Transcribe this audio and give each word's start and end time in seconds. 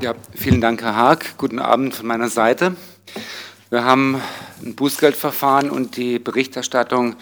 Ja, 0.00 0.14
vielen 0.34 0.62
Dank, 0.62 0.80
Herr 0.80 0.96
Haag. 0.96 1.36
Guten 1.36 1.58
Abend 1.58 1.94
von 1.94 2.06
meiner 2.06 2.30
Seite. 2.30 2.74
Wir 3.68 3.84
haben 3.84 4.18
ein 4.64 4.74
Bußgeldverfahren 4.74 5.68
und 5.68 5.98
die 5.98 6.18
Berichterstattung 6.18 7.16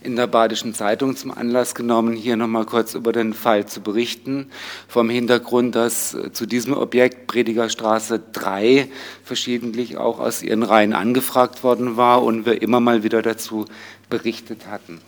in 0.00 0.16
der 0.16 0.28
Badischen 0.28 0.72
Zeitung 0.72 1.14
zum 1.14 1.30
Anlass 1.30 1.74
genommen, 1.74 2.14
hier 2.14 2.38
nochmal 2.38 2.64
kurz 2.64 2.94
über 2.94 3.12
den 3.12 3.34
Fall 3.34 3.66
zu 3.66 3.82
berichten. 3.82 4.50
Vom 4.88 5.10
Hintergrund, 5.10 5.74
dass 5.74 6.16
zu 6.32 6.46
diesem 6.46 6.72
Objekt 6.72 7.26
Predigerstraße 7.26 8.22
3 8.32 8.88
verschiedentlich 9.22 9.98
auch 9.98 10.18
aus 10.18 10.42
ihren 10.42 10.62
Reihen 10.62 10.94
angefragt 10.94 11.62
worden 11.62 11.98
war 11.98 12.22
und 12.22 12.46
wir 12.46 12.62
immer 12.62 12.80
mal 12.80 13.02
wieder 13.02 13.20
dazu 13.20 13.66
berichtet 14.08 14.68
hatten. 14.68 15.02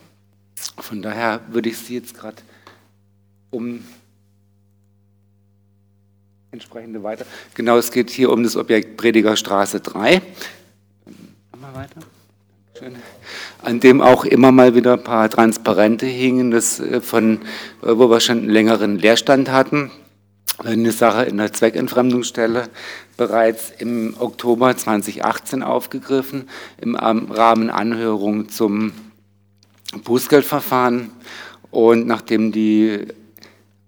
Von 0.78 1.00
daher 1.00 1.40
würde 1.48 1.70
ich 1.70 1.78
Sie 1.78 1.94
jetzt 1.94 2.14
gerade 2.18 2.42
um 3.48 3.82
entsprechende 6.54 7.02
weiter. 7.02 7.26
Genau, 7.54 7.76
es 7.76 7.92
geht 7.92 8.10
hier 8.10 8.32
um 8.32 8.42
das 8.42 8.56
Objekt 8.56 8.96
Predigerstraße 8.96 9.80
3 9.80 10.22
mal 11.64 11.74
weiter. 11.74 12.00
Schön. 12.78 12.96
An 13.62 13.80
dem 13.80 14.02
auch 14.02 14.24
immer 14.24 14.52
mal 14.52 14.74
wieder 14.74 14.94
ein 14.94 15.04
paar 15.04 15.30
Transparente 15.30 16.06
hingen, 16.06 16.50
das 16.50 16.80
äh, 16.80 17.00
von, 17.00 17.40
äh, 17.82 17.96
wo 17.96 18.10
wir 18.10 18.20
schon 18.20 18.38
einen 18.38 18.50
längeren 18.50 18.98
Leerstand 18.98 19.50
hatten. 19.50 19.90
Eine 20.58 20.92
Sache 20.92 21.24
in 21.24 21.38
der 21.38 21.52
Zweckentfremdungsstelle 21.52 22.68
bereits 23.16 23.72
im 23.78 24.14
Oktober 24.18 24.76
2018 24.76 25.62
aufgegriffen, 25.62 26.48
im 26.80 26.94
Rahmen 26.94 27.70
Anhörung 27.70 28.48
zum 28.48 28.92
Bußgeldverfahren. 30.04 31.10
Und 31.70 32.06
nachdem 32.06 32.52
die 32.52 33.06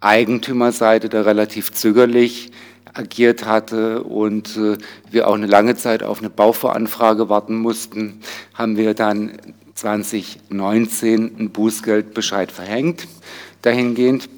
Eigentümerseite 0.01 1.09
da 1.09 1.23
relativ 1.23 1.73
zögerlich 1.73 2.53
agiert 2.93 3.45
hatte 3.45 4.03
und 4.03 4.57
äh, 4.57 4.79
wir 5.11 5.29
auch 5.29 5.35
eine 5.35 5.47
lange 5.47 5.77
Zeit 5.77 6.03
auf 6.03 6.21
eine 6.21 6.31
Bauvoranfrage 6.31 7.29
warten 7.29 7.57
mussten, 7.57 8.21
haben 8.55 8.77
wir 8.77 8.95
dann 8.95 9.33
2019 9.75 11.37
einen 11.39 11.51
Bußgeldbescheid 11.51 12.51
verhängt. 12.51 13.07
Dahingehend, 13.63 14.29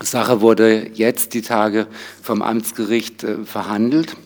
Sache 0.00 0.40
wurde 0.40 0.90
jetzt 0.94 1.34
die 1.34 1.42
Tage 1.42 1.86
vom 2.22 2.42
Amtsgericht 2.42 3.24
äh, 3.24 3.44
verhandelt. 3.44 4.16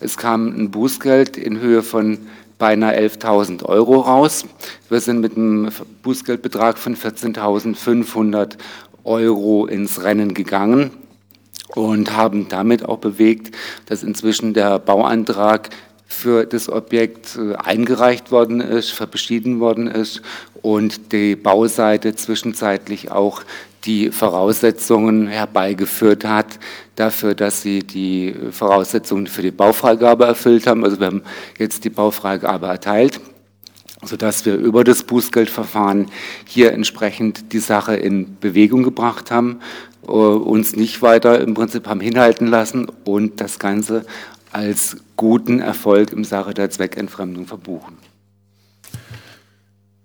Es 0.00 0.16
kam 0.16 0.48
ein 0.48 0.70
Bußgeld 0.70 1.36
in 1.36 1.60
Höhe 1.60 1.82
von 1.82 2.18
beinahe 2.58 2.98
11.000 2.98 3.64
Euro 3.64 4.00
raus. 4.00 4.44
Wir 4.88 5.00
sind 5.00 5.20
mit 5.20 5.36
einem 5.36 5.70
Bußgeldbetrag 6.02 6.76
von 6.76 6.96
14.500 6.96 8.56
Euro 9.08 9.66
ins 9.66 10.02
Rennen 10.02 10.34
gegangen 10.34 10.90
und 11.74 12.16
haben 12.16 12.48
damit 12.48 12.84
auch 12.84 12.98
bewegt, 12.98 13.56
dass 13.86 14.02
inzwischen 14.02 14.54
der 14.54 14.78
Bauantrag 14.78 15.70
für 16.06 16.46
das 16.46 16.68
Objekt 16.68 17.36
äh, 17.36 17.54
eingereicht 17.56 18.30
worden 18.30 18.60
ist, 18.60 18.90
verbeschieden 18.90 19.60
worden 19.60 19.86
ist 19.88 20.22
und 20.62 21.12
die 21.12 21.36
Bauseite 21.36 22.14
zwischenzeitlich 22.14 23.10
auch 23.10 23.42
die 23.84 24.10
Voraussetzungen 24.10 25.28
herbeigeführt 25.28 26.24
hat 26.24 26.58
dafür, 26.96 27.34
dass 27.34 27.62
sie 27.62 27.80
die 27.80 28.34
Voraussetzungen 28.50 29.26
für 29.26 29.42
die 29.42 29.50
Baufreigabe 29.50 30.24
erfüllt 30.24 30.66
haben. 30.66 30.84
Also 30.84 30.98
wir 30.98 31.06
haben 31.06 31.22
jetzt 31.58 31.84
die 31.84 31.90
Baufreigabe 31.90 32.66
erteilt 32.66 33.20
sodass 34.04 34.44
wir 34.46 34.56
über 34.56 34.84
das 34.84 35.02
Bußgeldverfahren 35.02 36.06
hier 36.44 36.72
entsprechend 36.72 37.52
die 37.52 37.58
Sache 37.58 37.96
in 37.96 38.38
Bewegung 38.38 38.82
gebracht 38.82 39.30
haben, 39.30 39.60
äh, 40.06 40.10
uns 40.10 40.76
nicht 40.76 41.02
weiter 41.02 41.40
im 41.40 41.54
Prinzip 41.54 41.86
haben 41.86 42.00
hinhalten 42.00 42.46
lassen 42.46 42.86
und 43.04 43.40
das 43.40 43.58
Ganze 43.58 44.04
als 44.52 44.96
guten 45.16 45.60
Erfolg 45.60 46.12
im 46.12 46.24
Sache 46.24 46.54
der 46.54 46.70
Zweckentfremdung 46.70 47.46
verbuchen. 47.46 47.96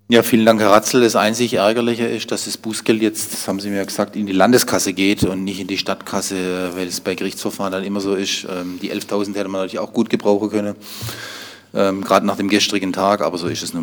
Ja, 0.10 0.22
vielen 0.22 0.46
Dank, 0.46 0.60
Herr 0.60 0.70
Ratzel. 0.70 1.02
Das 1.02 1.16
einzig 1.16 1.54
Ärgerliche 1.54 2.06
ist, 2.06 2.30
dass 2.30 2.46
das 2.46 2.58
Bußgeld 2.58 3.02
jetzt, 3.02 3.34
das 3.34 3.48
haben 3.48 3.60
Sie 3.60 3.70
mir 3.70 3.84
gesagt, 3.86 4.16
in 4.16 4.28
die 4.28 4.34
Landeskasse 4.34 4.94
geht 4.94 5.24
und 5.24 5.44
nicht 5.44 5.62
in 5.62 5.68
die 5.68 5.78
Stadtkasse, 5.78 6.76
weil 6.76 6.88
es 6.88 7.00
bei 7.00 7.16
Gerichtsverfahren 7.16 7.72
dann 7.72 7.84
immer 7.84 8.02
so 8.02 8.14
ist. 8.14 8.46
Ähm, 8.48 8.78
die 8.82 8.92
11.000 8.92 9.30
hätte 9.30 9.48
man 9.48 9.62
natürlich 9.62 9.80
auch 9.80 9.94
gut 9.94 10.10
gebrauchen 10.12 10.52
können, 10.52 10.76
ähm, 11.74 12.04
gerade 12.04 12.28
nach 12.28 12.36
dem 12.36 12.50
gestrigen 12.50 12.94
Tag, 12.94 13.22
aber 13.22 13.40
so 13.40 13.48
ist 13.48 13.64
es 13.64 13.74
nun. 13.74 13.82